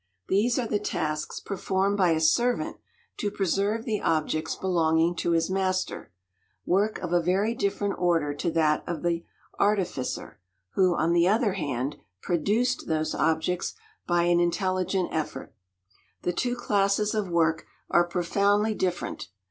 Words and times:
These 0.29 0.57
are 0.57 0.65
the 0.67 0.79
tasks 0.79 1.39
performed 1.39 1.95
by 1.95 2.09
a 2.09 2.19
servant 2.19 2.77
to 3.17 3.29
preserve 3.29 3.85
the 3.85 4.01
objects 4.01 4.55
belonging 4.55 5.15
to 5.17 5.33
his 5.33 5.47
master, 5.51 6.11
work 6.65 6.97
of 6.97 7.13
a 7.13 7.21
very 7.21 7.53
different 7.53 7.99
order 7.99 8.33
to 8.33 8.49
that 8.49 8.83
of 8.87 9.03
the 9.03 9.23
artificer, 9.59 10.39
who, 10.73 10.95
on 10.95 11.13
the 11.13 11.27
other 11.27 11.53
hand, 11.53 11.97
produced 12.23 12.87
those 12.87 13.13
objects 13.13 13.75
by 14.07 14.23
an 14.23 14.39
intelligent 14.39 15.09
effort. 15.11 15.53
The 16.23 16.33
two 16.33 16.55
classes 16.55 17.13
of 17.13 17.29
work 17.29 17.67
are 17.91 18.07
profoundly 18.07 18.73
different. 18.73 19.27